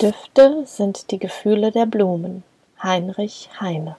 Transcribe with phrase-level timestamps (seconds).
[0.00, 2.44] Düfte sind die Gefühle der Blumen.
[2.80, 3.96] Heinrich Heine.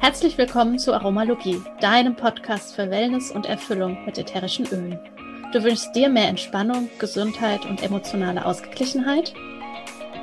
[0.00, 4.98] Herzlich willkommen zu Aromalogie, deinem Podcast für Wellness und Erfüllung mit ätherischen Ölen.
[5.52, 9.32] Du wünschst dir mehr Entspannung, Gesundheit und emotionale Ausgeglichenheit?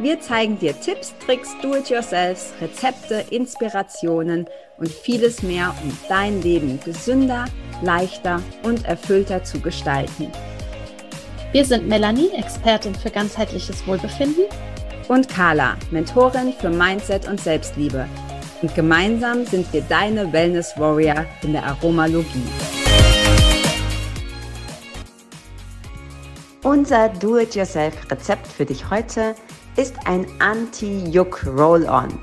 [0.01, 4.47] Wir zeigen dir Tipps, Tricks, Do-it-yourselfs, Rezepte, Inspirationen
[4.77, 7.45] und vieles mehr, um dein Leben gesünder,
[7.83, 10.29] leichter und erfüllter zu gestalten.
[11.53, 14.45] Wir sind Melanie, Expertin für ganzheitliches Wohlbefinden.
[15.09, 18.07] Und Carla, Mentorin für Mindset und Selbstliebe.
[18.61, 22.47] Und gemeinsam sind wir deine Wellness Warrior in der Aromalogie.
[26.63, 29.35] Unser Do-it-yourself-Rezept für dich heute
[29.75, 32.17] ist ein Anti-Juck Roll-On.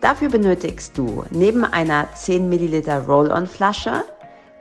[0.00, 4.02] Dafür benötigst du neben einer 10 Milliliter Roll-On-Flasche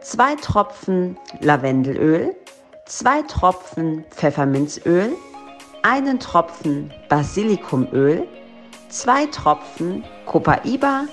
[0.02, 2.36] zwei Tropfen Lavendelöl,
[2.86, 5.14] zwei Tropfen Pfefferminzöl,
[5.82, 8.28] einen Tropfen Basilikumöl,
[8.90, 11.06] zwei Tropfen Copaiba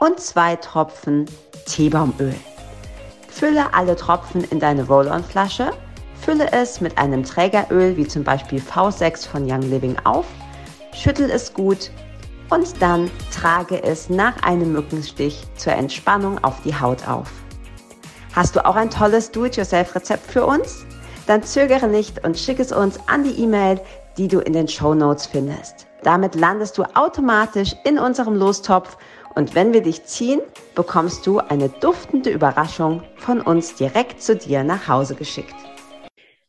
[0.00, 1.26] und zwei Tropfen
[1.66, 2.34] Teebaumöl.
[3.28, 5.70] Fülle alle Tropfen in deine Roll-On-Flasche,
[6.20, 10.26] fülle es mit einem Trägeröl wie zum Beispiel V6 von Young Living auf,
[10.92, 11.90] schüttel es gut
[12.50, 17.30] und dann trage es nach einem Mückenstich zur Entspannung auf die Haut auf.
[18.34, 20.84] Hast du auch ein tolles Do-it-yourself-Rezept für uns?
[21.26, 23.80] Dann zögere nicht und schick es uns an die E-Mail,
[24.18, 25.86] die du in den Show Notes findest.
[26.02, 28.96] Damit landest du automatisch in unserem Lostopf
[29.36, 30.40] und wenn wir dich ziehen,
[30.74, 35.54] bekommst du eine duftende Überraschung von uns direkt zu dir nach Hause geschickt.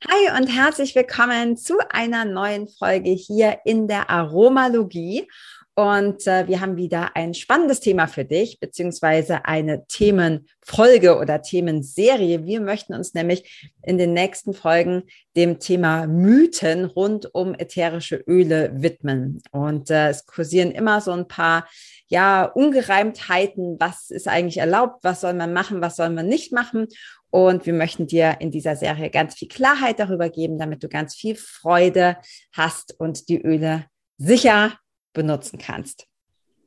[0.09, 5.29] Hi und herzlich willkommen zu einer neuen Folge hier in der Aromalogie.
[5.75, 12.45] Und äh, wir haben wieder ein spannendes Thema für dich, beziehungsweise eine Themenfolge oder Themenserie.
[12.45, 15.03] Wir möchten uns nämlich in den nächsten Folgen
[15.35, 19.41] dem Thema Mythen rund um ätherische Öle widmen.
[19.49, 21.67] Und äh, es kursieren immer so ein paar
[22.07, 23.77] ja, Ungereimtheiten.
[23.79, 25.03] Was ist eigentlich erlaubt?
[25.03, 25.81] Was soll man machen?
[25.81, 26.87] Was soll man nicht machen?
[27.31, 31.15] Und wir möchten dir in dieser Serie ganz viel Klarheit darüber geben, damit du ganz
[31.15, 32.17] viel Freude
[32.51, 33.85] hast und die Öle
[34.19, 34.73] sicher
[35.13, 36.07] benutzen kannst.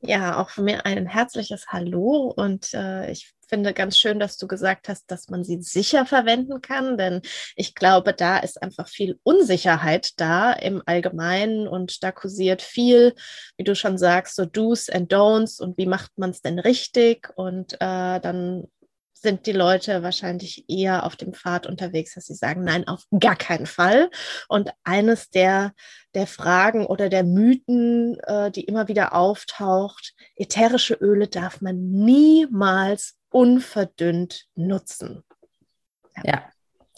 [0.03, 4.47] Ja, auch von mir ein herzliches Hallo und äh, ich finde ganz schön, dass du
[4.47, 7.23] gesagt hast, dass man sie sicher verwenden kann, denn
[7.55, 13.15] ich glaube, da ist einfach viel Unsicherheit da im Allgemeinen und da kursiert viel,
[13.57, 17.31] wie du schon sagst, so Do's and Don'ts und wie macht man es denn richtig
[17.37, 18.65] und äh, dann
[19.21, 23.37] sind die Leute wahrscheinlich eher auf dem Pfad unterwegs, dass sie sagen, nein, auf gar
[23.37, 24.11] keinen Fall.
[24.49, 25.73] Und eines der,
[26.15, 33.17] der Fragen oder der Mythen, äh, die immer wieder auftaucht, ätherische Öle darf man niemals
[33.31, 35.25] unverdünnt nutzen.
[36.17, 36.23] Ja.
[36.25, 36.43] ja.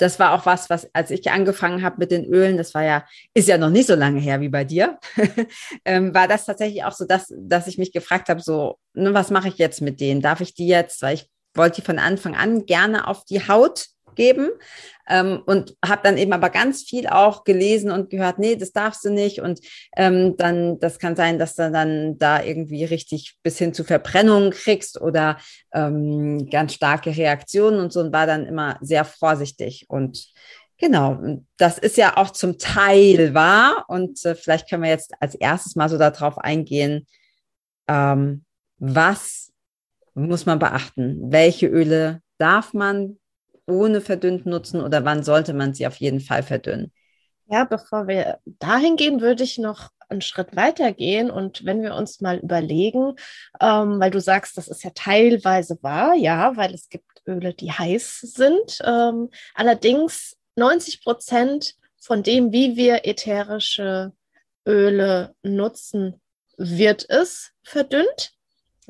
[0.01, 3.05] Das war auch was, was, als ich angefangen habe mit den Ölen, das war ja,
[3.35, 4.99] ist ja noch nicht so lange her wie bei dir,
[5.85, 9.31] ähm, war das tatsächlich auch so, dass, dass ich mich gefragt habe, so, ne, was
[9.31, 10.21] mache ich jetzt mit denen?
[10.21, 13.87] Darf ich die jetzt, weil ich wollte die von Anfang an gerne auf die Haut
[14.19, 14.51] geben
[15.09, 19.05] ähm, und habe dann eben aber ganz viel auch gelesen und gehört, nee, das darfst
[19.05, 19.41] du nicht.
[19.41, 19.61] Und
[19.97, 24.51] ähm, dann, das kann sein, dass du dann da irgendwie richtig bis hin zu Verbrennungen
[24.51, 25.39] kriegst oder
[25.73, 29.87] ähm, ganz starke Reaktionen und so und war dann immer sehr vorsichtig.
[29.89, 30.33] Und
[30.81, 31.19] Genau,
[31.57, 33.85] das ist ja auch zum Teil wahr.
[33.89, 37.05] Und äh, vielleicht können wir jetzt als erstes mal so darauf eingehen,
[37.89, 38.45] ähm,
[38.79, 39.48] was
[40.19, 41.31] muss man beachten?
[41.31, 43.19] Welche Öle darf man
[43.67, 46.93] ohne verdünnt nutzen oder wann sollte man sie auf jeden Fall verdünnen?
[47.51, 51.95] Ja, bevor wir dahin gehen, würde ich noch einen Schritt weiter gehen und wenn wir
[51.95, 53.15] uns mal überlegen,
[53.61, 57.71] ähm, weil du sagst, das ist ja teilweise wahr, ja, weil es gibt Öle, die
[57.71, 58.79] heiß sind.
[58.85, 64.13] Ähm, allerdings 90 Prozent von dem, wie wir ätherische
[64.67, 66.21] Öle nutzen,
[66.57, 68.33] wird es verdünnt.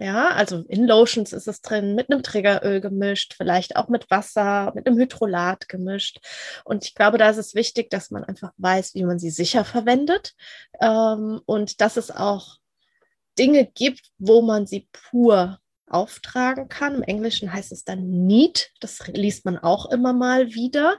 [0.00, 4.72] Ja, also in Lotions ist es drin, mit einem Trägeröl gemischt, vielleicht auch mit Wasser,
[4.76, 6.20] mit einem Hydrolat gemischt.
[6.64, 9.64] Und ich glaube, da ist es wichtig, dass man einfach weiß, wie man sie sicher
[9.64, 10.34] verwendet
[10.80, 12.58] ähm, und dass es auch
[13.40, 15.58] Dinge gibt, wo man sie pur
[15.88, 16.94] auftragen kann.
[16.94, 18.70] Im Englischen heißt es dann Neat.
[18.78, 20.98] Das liest man auch immer mal wieder.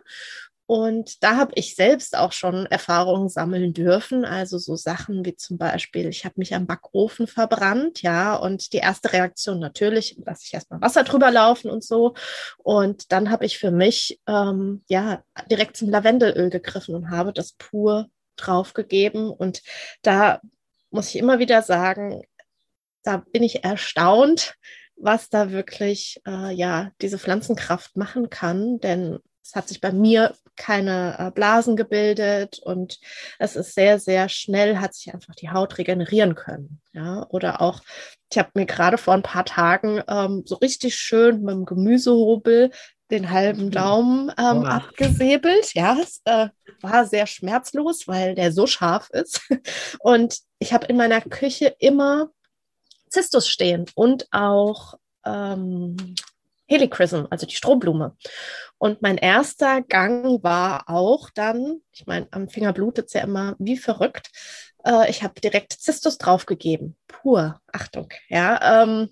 [0.69, 4.24] Und da habe ich selbst auch schon Erfahrungen sammeln dürfen.
[4.24, 8.77] Also so Sachen wie zum Beispiel, ich habe mich am Backofen verbrannt, ja, und die
[8.77, 12.13] erste Reaktion natürlich, lasse ich erstmal Wasser drüber laufen und so.
[12.60, 17.54] Und dann habe ich für mich ähm, ja direkt zum Lavendelöl gegriffen und habe das
[17.54, 19.31] pur draufgegeben.
[19.31, 19.63] Und
[20.04, 20.39] da
[20.92, 22.21] muss ich immer wieder sagen,
[23.01, 24.54] da bin ich erstaunt,
[24.98, 28.80] was da wirklich äh, ja diese Pflanzenkraft machen kann.
[28.81, 33.00] Denn es hat sich bei mir keine äh, Blasen gebildet und
[33.39, 36.81] es ist sehr, sehr schnell, hat sich einfach die Haut regenerieren können.
[36.94, 37.81] Ja, oder auch,
[38.31, 42.69] ich habe mir gerade vor ein paar Tagen ähm, so richtig schön mit dem Gemüsehobel
[43.09, 43.71] den halben hm.
[43.71, 45.73] Daumen ähm, abgesäbelt.
[45.73, 46.50] Ja, es äh,
[46.81, 49.41] war sehr schmerzlos, weil der so scharf ist.
[50.00, 52.29] Und ich habe in meiner Küche immer
[53.09, 54.94] Zistus stehen und auch
[55.25, 56.15] ähm,
[56.69, 58.16] Helichrysum, also die Strohblume.
[58.77, 63.56] Und mein erster Gang war auch dann, ich meine, am Finger blutet es ja immer
[63.60, 64.30] wie verrückt.
[64.86, 66.95] Äh, ich habe direkt Zistus draufgegeben.
[67.07, 69.10] Pur, Achtung, ja, ähm,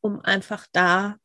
[0.00, 1.16] um einfach da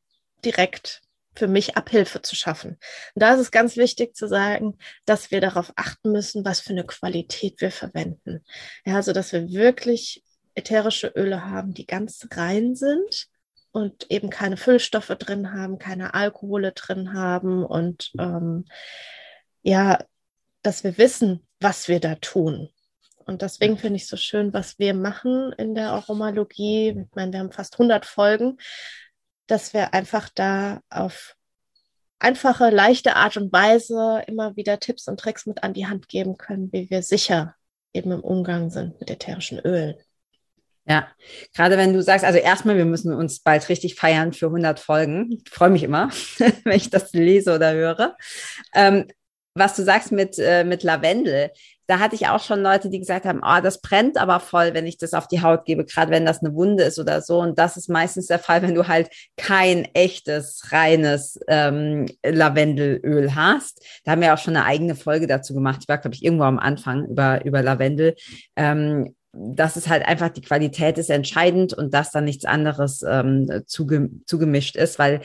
[0.43, 1.01] direkt
[1.35, 2.71] für mich Abhilfe zu schaffen.
[3.15, 6.71] Und da ist es ganz wichtig zu sagen, dass wir darauf achten müssen, was für
[6.71, 8.43] eine Qualität wir verwenden.
[8.85, 10.23] Ja, also dass wir wirklich
[10.55, 13.29] ätherische Öle haben, die ganz rein sind
[13.71, 18.65] und eben keine Füllstoffe drin haben, keine Alkohole drin haben und ähm,
[19.61, 19.99] ja,
[20.61, 22.69] dass wir wissen, was wir da tun.
[23.25, 26.89] Und deswegen finde ich so schön, was wir machen in der Aromalogie.
[26.89, 28.57] Ich meine, wir haben fast 100 Folgen,
[29.47, 31.35] dass wir einfach da auf
[32.19, 36.37] einfache, leichte Art und Weise immer wieder Tipps und Tricks mit an die Hand geben
[36.37, 37.55] können, wie wir sicher
[37.93, 39.95] eben im Umgang sind mit ätherischen Ölen.
[40.91, 41.07] Ja,
[41.55, 45.31] gerade wenn du sagst, also erstmal, wir müssen uns bald richtig feiern für 100 Folgen.
[45.31, 46.09] Ich freue mich immer,
[46.65, 48.17] wenn ich das lese oder höre.
[48.75, 49.05] Ähm,
[49.55, 51.51] was du sagst mit, äh, mit Lavendel,
[51.87, 54.85] da hatte ich auch schon Leute, die gesagt haben, oh, das brennt aber voll, wenn
[54.85, 57.39] ich das auf die Haut gebe, gerade wenn das eine Wunde ist oder so.
[57.39, 63.81] Und das ist meistens der Fall, wenn du halt kein echtes, reines ähm, Lavendelöl hast.
[64.03, 65.79] Da haben wir auch schon eine eigene Folge dazu gemacht.
[65.83, 68.15] Ich war, glaube ich, irgendwo am Anfang über, über Lavendel.
[68.57, 73.63] Ähm, das ist halt einfach, die Qualität ist entscheidend und dass da nichts anderes ähm,
[73.65, 75.21] zuge zugemischt ist, weil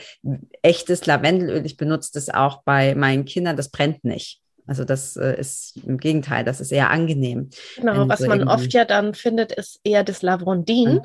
[0.61, 4.41] echtes Lavendelöl, ich benutze das auch bei meinen Kindern, das brennt nicht.
[4.67, 7.49] Also das äh, ist im Gegenteil, das ist eher angenehm.
[7.77, 10.99] Genau, was so man oft ja dann findet, ist eher das Lavondin.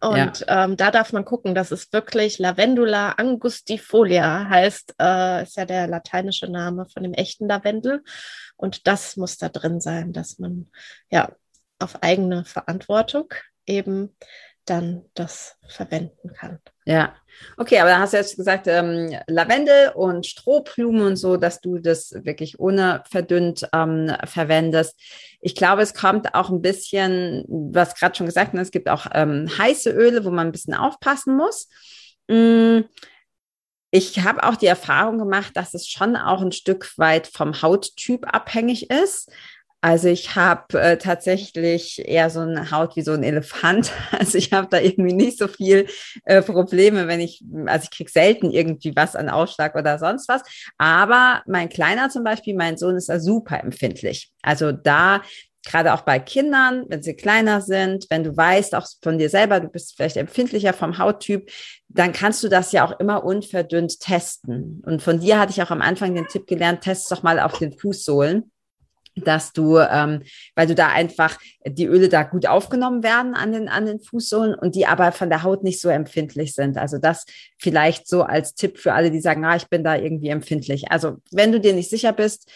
[0.00, 0.64] Und ja.
[0.64, 5.86] ähm, da darf man gucken, das ist wirklich Lavendula angustifolia, heißt, äh, ist ja der
[5.86, 8.02] lateinische Name von dem echten Lavendel.
[8.56, 10.68] Und das muss da drin sein, dass man
[11.10, 11.30] ja
[11.78, 13.32] auf eigene Verantwortung
[13.66, 14.16] eben
[14.64, 16.58] dann das verwenden kann.
[16.86, 17.14] Ja,
[17.56, 21.78] okay, aber da hast du jetzt gesagt, ähm, Lavendel und Strohblumen und so, dass du
[21.78, 24.98] das wirklich ohne verdünnt ähm, verwendest.
[25.40, 29.06] Ich glaube, es kommt auch ein bisschen, was gerade schon gesagt, ne, es gibt auch
[29.12, 31.68] ähm, heiße Öle, wo man ein bisschen aufpassen muss.
[32.28, 32.80] Mm.
[33.96, 38.26] Ich habe auch die Erfahrung gemacht, dass es schon auch ein Stück weit vom Hauttyp
[38.26, 39.30] abhängig ist.
[39.84, 43.92] Also ich habe äh, tatsächlich eher so eine Haut wie so ein Elefant.
[44.18, 45.86] Also ich habe da irgendwie nicht so viel
[46.24, 50.40] äh, Probleme, wenn ich, also ich kriege selten irgendwie was an Ausschlag oder sonst was.
[50.78, 54.32] Aber mein Kleiner zum Beispiel, mein Sohn ist da super empfindlich.
[54.40, 55.20] Also da
[55.66, 59.60] gerade auch bei Kindern, wenn sie kleiner sind, wenn du weißt, auch von dir selber,
[59.60, 61.50] du bist vielleicht empfindlicher vom Hauttyp,
[61.88, 64.82] dann kannst du das ja auch immer unverdünnt testen.
[64.86, 67.58] Und von dir hatte ich auch am Anfang den Tipp gelernt, test doch mal auf
[67.58, 68.50] den Fußsohlen
[69.16, 70.22] dass du, ähm,
[70.54, 74.54] weil du da einfach die Öle da gut aufgenommen werden an den, an den Fußsohlen
[74.54, 76.78] und die aber von der Haut nicht so empfindlich sind.
[76.78, 77.24] Also das
[77.58, 80.90] vielleicht so als Tipp für alle, die sagen, ah, ich bin da irgendwie empfindlich.
[80.90, 82.50] Also wenn du dir nicht sicher bist,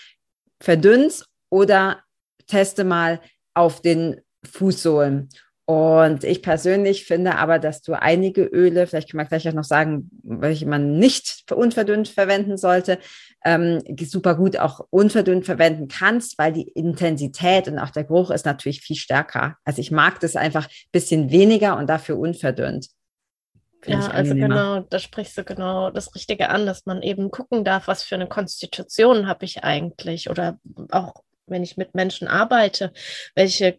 [0.61, 2.03] verdünnst oder
[2.47, 3.21] teste mal
[3.55, 5.29] auf den Fußsohlen.
[5.71, 9.65] Und ich persönlich finde aber, dass du einige Öle, vielleicht können wir gleich auch noch
[9.65, 12.99] sagen, welche man nicht unverdünnt verwenden sollte,
[13.45, 18.47] ähm, super gut auch unverdünnt verwenden kannst, weil die Intensität und auch der Geruch ist
[18.47, 19.59] natürlich viel stärker.
[19.63, 22.89] Also ich mag das einfach ein bisschen weniger und dafür unverdünnt.
[23.85, 27.89] ja, also genau, da sprichst du genau das Richtige an, dass man eben gucken darf,
[27.89, 30.59] was für eine Konstitution habe ich eigentlich oder
[30.91, 31.13] auch
[31.51, 32.93] wenn ich mit Menschen arbeite,
[33.35, 33.77] welche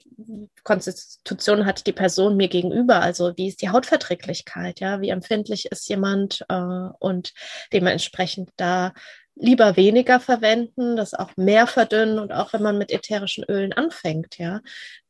[0.64, 3.02] Konstitution hat die Person mir gegenüber?
[3.02, 4.80] Also wie ist die Hautverträglichkeit?
[4.80, 6.46] Ja, wie empfindlich ist jemand?
[6.50, 7.34] Äh, und
[7.74, 8.94] dementsprechend da
[9.36, 14.38] lieber weniger verwenden, das auch mehr verdünnen und auch wenn man mit ätherischen Ölen anfängt,
[14.38, 14.60] ja,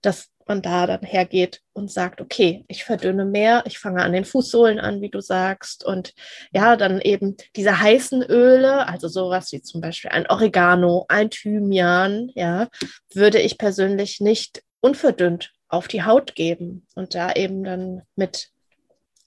[0.02, 4.26] dass man da dann hergeht und sagt, okay, ich verdünne mehr, ich fange an den
[4.26, 6.14] Fußsohlen an, wie du sagst, und
[6.52, 12.32] ja, dann eben diese heißen Öle, also sowas wie zum Beispiel ein Oregano, ein Thymian,
[12.36, 12.68] ja,
[13.14, 18.50] würde ich persönlich nicht unverdünnt auf die Haut geben und da eben dann mit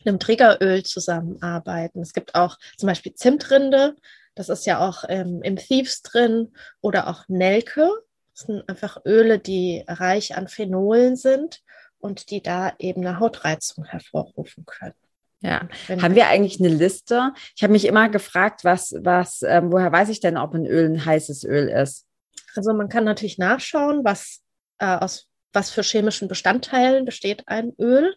[0.05, 2.01] einem Triggeröl zusammenarbeiten.
[2.01, 3.95] Es gibt auch zum Beispiel Zimtrinde,
[4.35, 7.89] das ist ja auch ähm, im Thieves drin oder auch Nelke.
[8.35, 11.63] Das sind einfach Öle, die reich an Phenolen sind
[11.99, 14.95] und die da eben eine Hautreizung hervorrufen können.
[15.41, 17.33] Ja, haben wir eigentlich eine Liste?
[17.57, 20.89] Ich habe mich immer gefragt, was, was, ähm, woher weiß ich denn, ob ein Öl
[20.89, 22.07] ein heißes Öl ist?
[22.55, 24.41] Also man kann natürlich nachschauen, was
[24.79, 28.15] äh, aus was für chemischen Bestandteilen besteht ein Öl.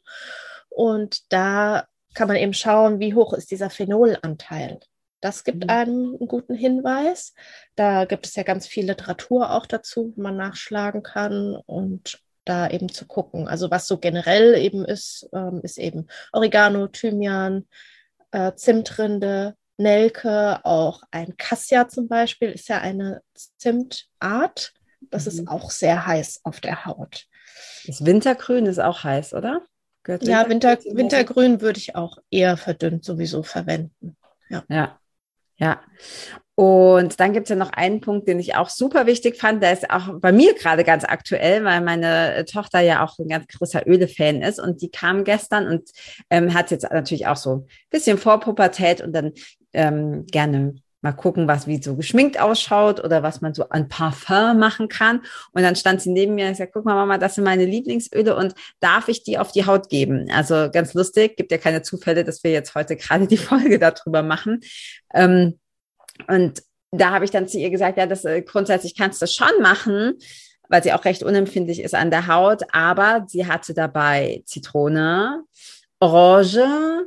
[0.70, 4.80] Und da kann man eben schauen, wie hoch ist dieser Phenolanteil.
[5.26, 5.70] Das gibt mhm.
[5.72, 7.34] einem einen guten Hinweis.
[7.76, 12.70] Da gibt es ja ganz viel Literatur auch dazu, wo man nachschlagen kann und da
[12.70, 13.48] eben zu gucken.
[13.48, 17.66] Also was so generell eben ist, ähm, ist eben Oregano, Thymian,
[18.30, 23.24] äh, Zimtrinde, Nelke, auch ein Cassia zum Beispiel ist ja eine
[23.58, 24.74] Zimtart.
[25.10, 25.32] Das mhm.
[25.32, 27.26] ist auch sehr heiß auf der Haut.
[27.88, 29.64] Das Wintergrün ist auch heiß, oder?
[30.04, 34.16] Gehört ja, Winter, Wintergrün würde ich auch eher verdünnt sowieso verwenden.
[34.50, 34.64] Ja.
[34.70, 35.00] ja.
[35.58, 35.82] Ja.
[36.56, 39.74] Und dann gibt es ja noch einen Punkt, den ich auch super wichtig fand, der
[39.74, 43.86] ist auch bei mir gerade ganz aktuell, weil meine Tochter ja auch ein ganz großer
[43.86, 45.90] Öle-Fan ist und die kam gestern und
[46.30, 49.34] ähm, hat jetzt natürlich auch so ein bisschen Vorpubertät und dann
[49.74, 54.58] ähm, gerne mal gucken, was wie so geschminkt ausschaut oder was man so an Parfum
[54.58, 55.22] machen kann.
[55.54, 58.36] Und dann stand sie neben mir und sagte, guck mal, Mama, das sind meine Lieblingsöle
[58.36, 60.28] und darf ich die auf die Haut geben?
[60.34, 64.24] Also ganz lustig, gibt ja keine Zufälle, dass wir jetzt heute gerade die Folge darüber
[64.24, 64.62] machen.
[65.14, 65.60] Ähm,
[66.28, 69.62] und da habe ich dann zu ihr gesagt, ja, das äh, grundsätzlich kannst du schon
[69.62, 70.16] machen,
[70.70, 75.44] weil sie auch recht unempfindlich ist an der Haut, aber sie hatte dabei Zitrone,
[76.00, 77.06] Orange,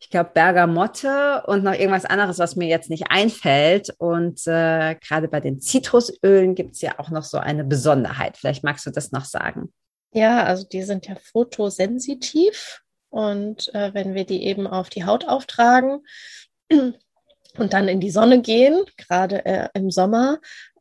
[0.00, 3.94] ich glaube, Bergamotte und noch irgendwas anderes, was mir jetzt nicht einfällt.
[3.98, 8.38] Und äh, gerade bei den Zitrusölen gibt es ja auch noch so eine Besonderheit.
[8.38, 9.72] Vielleicht magst du das noch sagen.
[10.12, 12.80] Ja, also die sind ja fotosensitiv.
[13.10, 16.00] Und äh, wenn wir die eben auf die Haut auftragen
[16.70, 20.38] und dann in die Sonne gehen, gerade äh, im Sommer,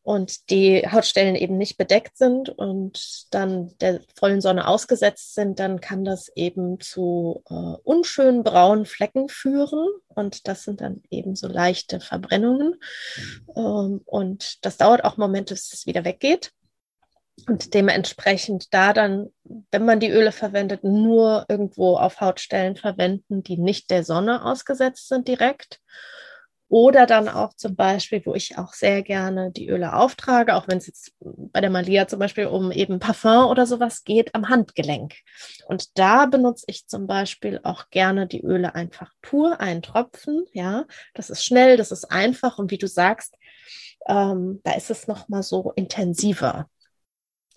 [0.09, 5.81] und die Hautstellen eben nicht bedeckt sind und dann der vollen Sonne ausgesetzt sind, dann
[5.81, 9.87] kann das eben zu äh, unschönen braunen Flecken führen.
[10.07, 12.73] Und das sind dann eben so leichte Verbrennungen.
[13.55, 16.53] Ähm, und das dauert auch Momente, bis es wieder weggeht.
[17.45, 19.27] Und dementsprechend da dann,
[19.69, 25.07] wenn man die Öle verwendet, nur irgendwo auf Hautstellen verwenden, die nicht der Sonne ausgesetzt
[25.07, 25.81] sind direkt.
[26.69, 30.77] Oder dann auch zum Beispiel, wo ich auch sehr gerne die Öle auftrage, auch wenn
[30.77, 35.15] es jetzt bei der Malia zum Beispiel um eben Parfum oder sowas geht, am Handgelenk.
[35.65, 40.45] Und da benutze ich zum Beispiel auch gerne die Öle einfach pur, einen Tropfen.
[40.53, 40.85] Ja,
[41.15, 43.35] das ist schnell, das ist einfach und wie du sagst,
[44.07, 46.69] ähm, da ist es nochmal so intensiver,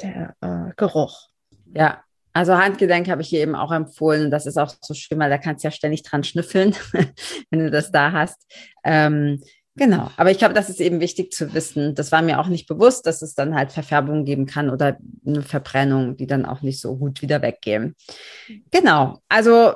[0.01, 1.29] der äh, Geruch.
[1.75, 2.03] Ja,
[2.33, 4.31] also Handgelenk habe ich hier eben auch empfohlen.
[4.31, 6.75] Das ist auch so schön, weil da kannst du ja ständig dran schnüffeln,
[7.51, 8.47] wenn du das da hast.
[8.85, 9.43] Ähm,
[9.75, 10.11] genau.
[10.17, 11.95] Aber ich glaube, das ist eben wichtig zu wissen.
[11.95, 14.97] Das war mir auch nicht bewusst, dass es dann halt Verfärbung geben kann oder
[15.27, 17.95] eine Verbrennung, die dann auch nicht so gut wieder weggehen.
[18.71, 19.19] Genau.
[19.29, 19.75] Also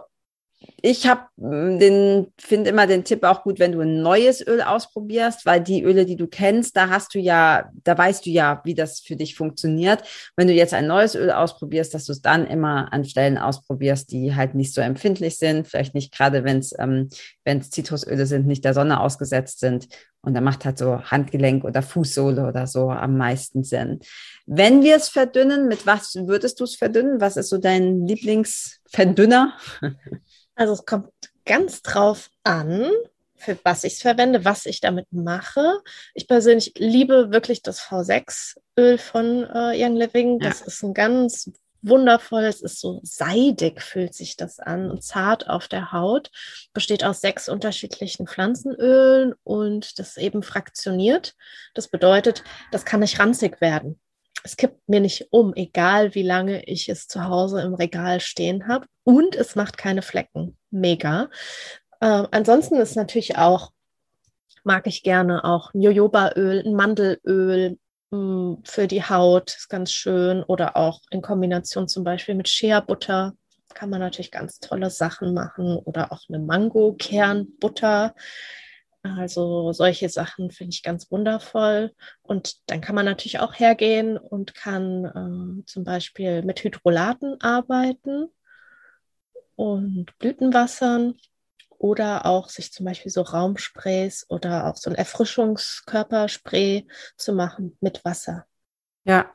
[0.82, 4.62] ich habe mm, den finde immer den Tipp auch gut, wenn du ein neues Öl
[4.62, 8.60] ausprobierst, weil die Öle, die du kennst, da hast du ja, da weißt du ja,
[8.64, 10.02] wie das für dich funktioniert.
[10.36, 14.10] Wenn du jetzt ein neues Öl ausprobierst, dass du es dann immer an Stellen ausprobierst,
[14.12, 17.08] die halt nicht so empfindlich sind, vielleicht nicht gerade, wenn es ähm,
[17.44, 19.88] wenn es Zitrusöle sind, nicht der Sonne ausgesetzt sind.
[20.20, 24.00] Und da macht halt so Handgelenk oder Fußsohle oder so am meisten Sinn.
[24.44, 27.20] Wenn wir es verdünnen, mit was würdest du es verdünnen?
[27.20, 29.54] Was ist so dein Lieblingsverdünner?
[30.56, 31.10] Also es kommt
[31.44, 32.90] ganz drauf an,
[33.36, 35.80] für was ich es verwende, was ich damit mache.
[36.14, 40.38] Ich persönlich liebe wirklich das V6-Öl von äh, Young Living.
[40.38, 40.66] Das ja.
[40.66, 41.50] ist ein ganz
[41.82, 46.30] wundervolles, ist so seidig, fühlt sich das an und zart auf der Haut.
[46.72, 51.34] Besteht aus sechs unterschiedlichen Pflanzenölen und das eben fraktioniert.
[51.74, 54.00] Das bedeutet, das kann nicht ranzig werden
[54.46, 58.68] es kippt mir nicht um, egal wie lange ich es zu Hause im Regal stehen
[58.68, 58.86] habe.
[59.02, 60.56] Und es macht keine Flecken.
[60.70, 61.28] Mega.
[62.00, 63.72] Äh, ansonsten ist natürlich auch,
[64.62, 67.76] mag ich gerne auch Jojobaöl, ein Mandelöl
[68.12, 70.44] mh, mm, für die Haut, ist ganz schön.
[70.44, 73.34] Oder auch in Kombination zum Beispiel mit Shea-Butter
[73.74, 75.76] kann man natürlich ganz tolle Sachen machen.
[75.76, 78.14] Oder auch eine Mango-Kernbutter
[79.18, 81.92] also solche Sachen finde ich ganz wundervoll.
[82.22, 85.04] Und dann kann man natürlich auch hergehen und kann
[85.62, 88.28] äh, zum Beispiel mit Hydrolaten arbeiten
[89.54, 91.14] und Blütenwassern
[91.78, 96.86] oder auch sich zum Beispiel so Raumsprays oder auch so ein Erfrischungskörperspray
[97.16, 98.46] zu machen mit Wasser.
[99.04, 99.30] Ja,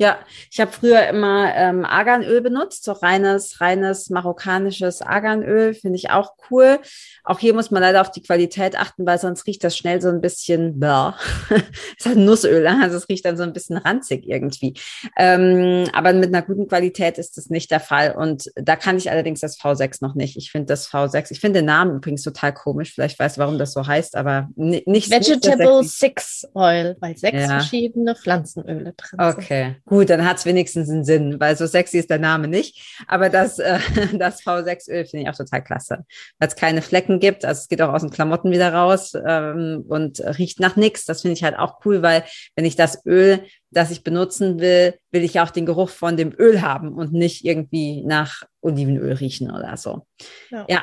[0.00, 0.18] Ja,
[0.50, 6.36] ich habe früher immer ähm, Arganöl benutzt, so reines, reines marokkanisches Arganöl, finde ich auch
[6.50, 6.78] cool.
[7.22, 10.08] Auch hier muss man leider auf die Qualität achten, weil sonst riecht das schnell so
[10.08, 11.10] ein bisschen, bäh.
[11.98, 12.80] ist halt Nussöl, ne?
[12.82, 14.72] also es riecht dann so ein bisschen ranzig irgendwie.
[15.18, 19.10] Ähm, aber mit einer guten Qualität ist das nicht der Fall und da kann ich
[19.10, 20.38] allerdings das V6 noch nicht.
[20.38, 23.74] Ich finde das V6, ich finde den Namen übrigens total komisch, vielleicht weiß warum das
[23.74, 27.48] so heißt, aber nicht Vegetable nicht Six Oil, weil sechs ja.
[27.48, 29.20] verschiedene Pflanzenöle drin sind.
[29.20, 29.76] Okay.
[29.90, 32.96] Gut, dann hat es wenigstens einen Sinn, weil so sexy ist der Name nicht.
[33.08, 33.80] Aber das, äh,
[34.16, 36.04] das V6-Öl finde ich auch total klasse,
[36.38, 37.44] weil es keine Flecken gibt.
[37.44, 41.06] Also es geht auch aus den Klamotten wieder raus ähm, und riecht nach nichts.
[41.06, 42.22] Das finde ich halt auch cool, weil
[42.54, 43.42] wenn ich das Öl,
[43.72, 47.44] das ich benutzen will, will ich auch den Geruch von dem Öl haben und nicht
[47.44, 50.06] irgendwie nach Olivenöl riechen oder so.
[50.50, 50.82] ja, ja.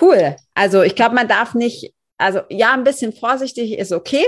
[0.00, 0.34] Cool.
[0.52, 4.24] Also ich glaube, man darf nicht, also ja, ein bisschen vorsichtig ist okay,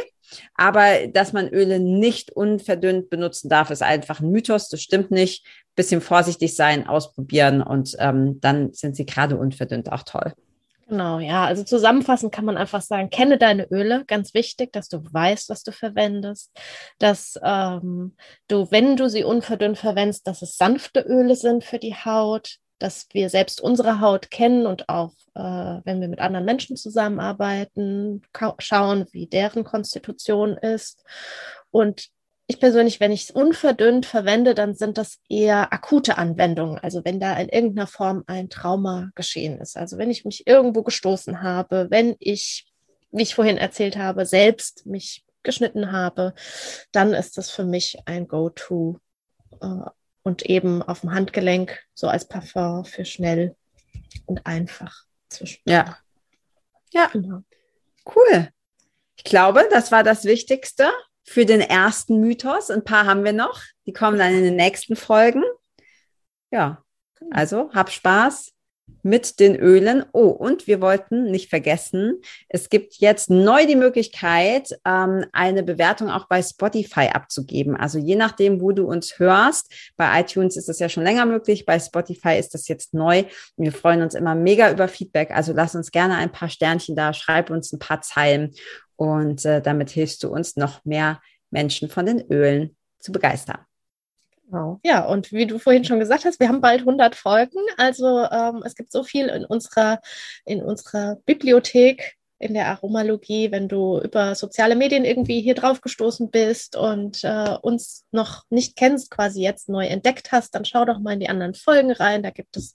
[0.55, 4.69] aber dass man Öle nicht unverdünnt benutzen darf, ist einfach ein Mythos.
[4.69, 5.47] Das stimmt nicht.
[5.75, 10.33] Bisschen vorsichtig sein, ausprobieren und ähm, dann sind sie gerade unverdünnt auch toll.
[10.89, 11.45] Genau, ja.
[11.45, 15.63] Also zusammenfassend kann man einfach sagen, kenne deine Öle, ganz wichtig, dass du weißt, was
[15.63, 16.51] du verwendest,
[16.99, 18.17] dass ähm,
[18.49, 23.09] du, wenn du sie unverdünnt verwendest, dass es sanfte Öle sind für die Haut, dass
[23.13, 25.41] wir selbst unsere Haut kennen und auch, äh,
[25.85, 28.23] wenn wir mit anderen Menschen zusammenarbeiten,
[28.59, 31.05] schauen, wie deren Konstitution ist.
[31.71, 32.09] Und
[32.51, 36.79] ich persönlich, wenn ich es unverdünnt verwende, dann sind das eher akute Anwendungen.
[36.79, 39.77] Also wenn da in irgendeiner Form ein Trauma geschehen ist.
[39.77, 42.67] Also wenn ich mich irgendwo gestoßen habe, wenn ich,
[43.11, 46.35] wie ich vorhin erzählt habe, selbst mich geschnitten habe,
[46.91, 48.99] dann ist das für mich ein Go-To
[49.61, 49.91] äh,
[50.23, 53.57] und eben auf dem Handgelenk so als Parfum für schnell
[54.27, 55.61] und einfach zwischen.
[55.67, 55.99] Ja.
[56.93, 57.09] Ja.
[57.13, 57.43] Genau.
[58.05, 58.49] Cool.
[59.17, 60.91] Ich glaube, das war das Wichtigste
[61.25, 62.71] für den ersten Mythos.
[62.71, 63.61] Ein paar haben wir noch.
[63.87, 65.43] Die kommen dann in den nächsten Folgen.
[66.51, 66.83] Ja.
[67.17, 67.37] Genau.
[67.37, 68.53] Also, hab Spaß
[69.03, 70.05] mit den Ölen.
[70.13, 76.11] Oh, und wir wollten nicht vergessen, es gibt jetzt neu die Möglichkeit, ähm, eine Bewertung
[76.11, 77.77] auch bei Spotify abzugeben.
[77.77, 79.73] Also je nachdem, wo du uns hörst.
[79.97, 83.25] Bei iTunes ist das ja schon länger möglich, bei Spotify ist das jetzt neu.
[83.57, 85.31] Wir freuen uns immer mega über Feedback.
[85.31, 88.55] Also lass uns gerne ein paar Sternchen da, schreib uns ein paar Zeilen
[88.97, 93.68] und äh, damit hilfst du uns noch mehr Menschen von den Ölen zu begeistern.
[94.51, 94.81] Genau.
[94.83, 97.59] Ja, und wie du vorhin schon gesagt hast, wir haben bald 100 Folgen.
[97.77, 100.01] Also ähm, es gibt so viel in unserer,
[100.47, 106.31] in unserer Bibliothek in der Aromalogie, wenn du über soziale Medien irgendwie hier drauf gestoßen
[106.31, 111.01] bist und äh, uns noch nicht kennst, quasi jetzt neu entdeckt hast, dann schau doch
[111.01, 112.23] mal in die anderen Folgen rein.
[112.23, 112.75] Da gibt es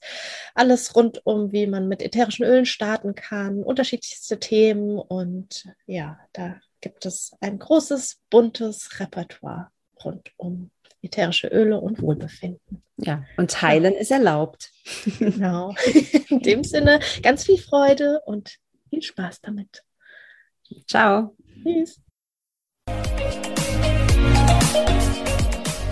[0.53, 6.57] alles rund um, wie man mit ätherischen Ölen starten kann, unterschiedlichste Themen und ja, da
[6.81, 9.69] gibt es ein großes, buntes Repertoire
[10.03, 10.69] rund um
[11.03, 12.83] ätherische Öle und Wohlbefinden.
[12.97, 13.99] Ja, und teilen ja.
[13.99, 14.71] ist erlaubt.
[15.19, 15.75] Genau.
[16.29, 18.57] In dem Sinne, ganz viel Freude und
[18.89, 19.83] viel Spaß damit.
[20.87, 21.35] Ciao.
[21.63, 21.99] Tschüss.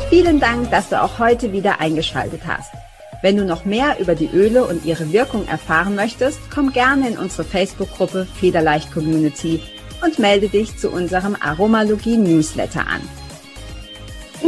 [0.09, 2.73] Vielen Dank, dass du auch heute wieder eingeschaltet hast.
[3.21, 7.17] Wenn du noch mehr über die Öle und ihre Wirkung erfahren möchtest, komm gerne in
[7.17, 9.61] unsere Facebook-Gruppe Federleicht Community
[10.03, 13.01] und melde dich zu unserem Aromalogie Newsletter an.